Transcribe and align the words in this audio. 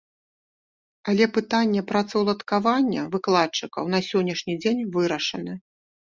Але 1.11 1.25
пытанне 1.35 1.81
працаўладкавання 1.91 3.03
выкладчыкаў 3.15 3.83
на 3.95 3.99
сённяшні 4.07 4.53
дзень 4.63 4.81
вырашана. 4.97 5.53